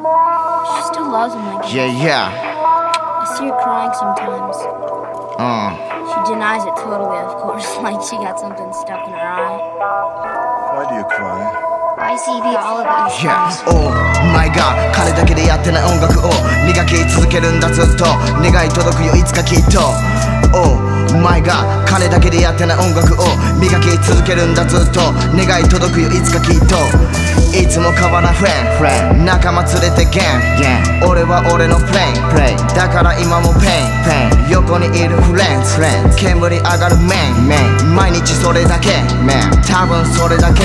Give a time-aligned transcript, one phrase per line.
[0.00, 2.32] She still loves him like Yeah, yeah.
[2.32, 4.56] I see her crying sometimes.
[5.36, 5.76] Uh.
[6.08, 9.60] She denies it totally, of course, like she got something stuck in her eye.
[10.72, 11.52] Why do you cry?
[12.16, 13.28] ICB all about you.
[13.28, 13.92] Yeah, oh
[14.32, 16.32] my god 彼だけでやってない音楽を
[16.64, 18.04] 磨き続けるんだずっと
[18.40, 19.80] 願い届くよいつかきっと
[20.56, 20.80] Oh
[21.20, 23.26] my god 彼だけでやってない音楽を
[23.60, 26.76] 磨き続けるんだずっと願い届くよいつかきっと
[27.60, 28.34] いつも変わらん。
[28.34, 28.44] フ
[28.84, 31.04] レン仲間連れてゲン。
[31.06, 35.80] 俺は俺のプレインだから今もペイン横にいるフレンズ。
[36.16, 38.88] 煙上がるメイン毎日それだけ。
[39.70, 40.62] 多分それだけ。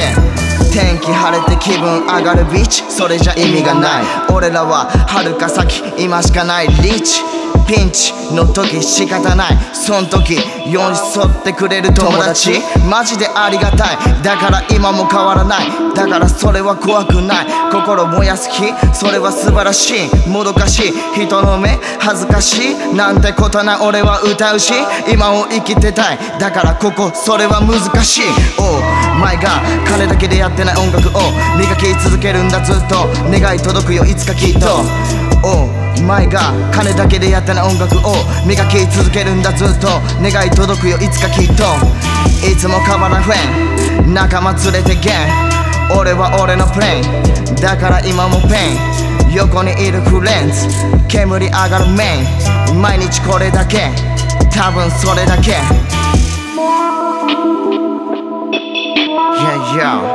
[0.74, 2.46] 天気晴れて気分上がる。
[2.46, 4.04] ビーチそれじゃ意味がない。
[4.34, 5.84] 俺らは遥か先。
[6.04, 6.68] 今しかない。
[6.68, 7.22] リーチ
[7.68, 9.58] ピンチの時仕方ない。
[9.74, 10.42] そん時寄
[10.72, 12.62] り添ってくれる友達。
[12.90, 13.98] マジでありがたい。
[14.24, 15.68] だから今も変わらない。
[15.96, 17.48] だからそれは怖くない。
[17.72, 19.94] 心燃やす日それは素晴らし
[20.26, 20.30] い。
[20.30, 20.94] もどかしい。
[21.16, 21.80] 人の目。
[22.00, 22.96] 恥ずかしい。
[22.96, 24.74] なんてことない俺は歌うし
[25.12, 26.20] 今を生きてたい。
[26.40, 28.22] だからここそれは難しい。
[28.58, 28.80] Oh
[29.20, 31.22] my god 金だけでやってない音楽を
[31.58, 32.64] 磨き続けるんだ。
[32.64, 34.06] ずっと願い届くよ。
[34.06, 34.82] いつかきっと。
[35.44, 35.70] Oh
[36.04, 38.16] my god 金だけでやってない音楽を
[38.46, 39.52] 磨き続けるんだ。
[39.54, 39.88] ずっと
[40.22, 40.98] 願い届くよ。
[40.98, 41.64] いつかきっと。
[42.46, 43.24] いつも変わらん。
[43.24, 43.38] フレ
[44.02, 47.56] ン仲間連れてゲン俺は俺のプレイン。
[47.56, 49.15] だから今もペイン。
[49.34, 50.68] 横にいるフレンズ。
[51.08, 52.26] 煙上がるメ
[52.70, 53.90] イン毎日これだけ。
[54.52, 55.54] 多分それだけ。
[59.38, 60.15] Yeah, yeah.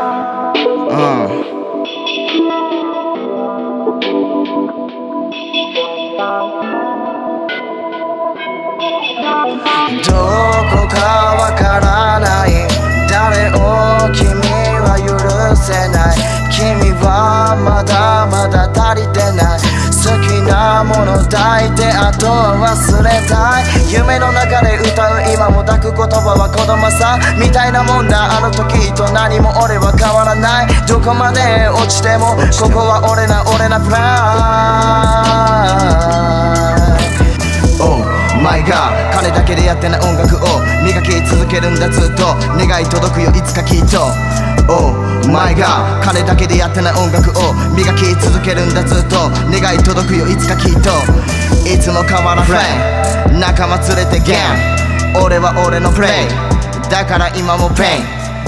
[18.95, 19.61] りてない」
[20.01, 28.39] 「好きなもの抱いてあとは忘れたい」「夢の中で歌う今も抱く言葉は子供さ」「みたいなもんだ。
[28.39, 33.99] あの時と何も俺は変わらない」「どこまで落ちてもここは俺な俺なプラ
[37.79, 37.81] イ。
[37.83, 38.05] Oh
[38.43, 40.60] my god 金だけでやってない音楽を。
[40.83, 42.35] 磨き続けるんだずっと。
[42.57, 44.09] 願い届くよいつかきっと。
[44.69, 44.95] Oh
[45.29, 49.29] my god 金だけでやってない音楽を磨き続けるんだずっと。
[49.51, 50.91] 願い届くよいつかきっと。
[51.69, 52.61] いつも変わらんフレ
[53.37, 56.91] ン仲間連れてゲン俺は俺のプレイ。
[56.91, 57.83] だから今もペ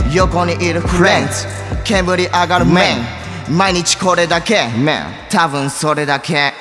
[0.06, 0.08] イ。
[0.10, 1.46] ン横にいるフレンズ。
[1.84, 2.96] 煙上がるメ
[3.48, 3.56] イン。
[3.56, 4.68] 毎日これだけ。
[5.30, 6.52] 多分それだけ